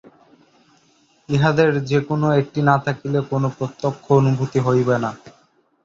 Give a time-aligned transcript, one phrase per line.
[1.29, 5.11] ইহাদের যে-কোন একটি না থাকিলে কোন প্রত্যক্ষ অনুভূতি হইবে না।